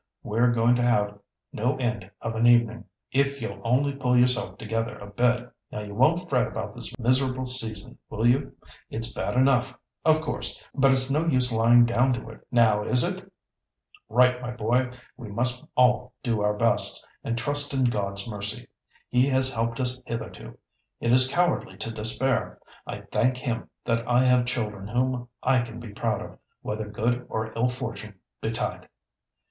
We're 0.23 0.51
going 0.51 0.73
to 0.77 0.81
have 0.81 1.19
no 1.53 1.75
end 1.77 2.09
of 2.21 2.35
an 2.35 2.47
evening, 2.47 2.85
if 3.11 3.39
you'll 3.39 3.61
only 3.63 3.93
pull 3.93 4.17
yourself 4.17 4.57
together 4.57 4.97
a 4.97 5.05
bit. 5.05 5.51
Now 5.71 5.81
you 5.81 5.93
won't 5.93 6.27
fret 6.27 6.47
about 6.47 6.73
this 6.73 6.91
miserable 6.97 7.45
season, 7.45 7.99
will 8.09 8.25
you? 8.25 8.53
It's 8.89 9.13
bad 9.13 9.35
enough, 9.37 9.77
of 10.03 10.19
course, 10.19 10.65
but 10.73 10.89
it's 10.89 11.11
no 11.11 11.27
use 11.27 11.51
lying 11.51 11.85
down 11.85 12.13
to 12.13 12.31
it—now, 12.31 12.81
is 12.83 13.03
it?" 13.03 13.31
"Right, 14.09 14.41
my 14.41 14.49
boy; 14.49 14.89
we 15.17 15.29
must 15.29 15.67
all 15.77 16.13
do 16.23 16.41
our 16.41 16.55
best, 16.55 17.05
and 17.23 17.37
trust 17.37 17.71
in 17.71 17.83
God's 17.83 18.27
mercy. 18.27 18.65
He 19.07 19.27
has 19.27 19.53
helped 19.53 19.79
us 19.79 20.01
hitherto. 20.07 20.57
It 20.99 21.11
is 21.11 21.29
cowardly 21.31 21.77
to 21.77 21.91
despair. 21.93 22.59
I 22.87 23.01
thank 23.11 23.37
Him 23.37 23.69
that 23.85 24.07
I 24.07 24.23
have 24.23 24.47
children 24.47 24.87
whom 24.87 25.27
I 25.43 25.59
can 25.61 25.79
be 25.79 25.89
proud 25.93 26.23
of, 26.23 26.39
whether 26.63 26.87
good 26.89 27.27
or 27.29 27.53
ill 27.55 27.69
fortune 27.69 28.15
betide." 28.41 28.85
Mr. 28.85 28.89